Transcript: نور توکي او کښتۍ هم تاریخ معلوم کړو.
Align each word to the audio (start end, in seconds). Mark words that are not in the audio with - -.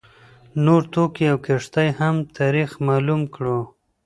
نور 0.65 0.81
توکي 0.93 1.25
او 1.31 1.37
کښتۍ 1.45 1.89
هم 1.99 2.15
تاریخ 2.37 2.69
معلوم 2.87 3.21
کړو. 3.35 3.59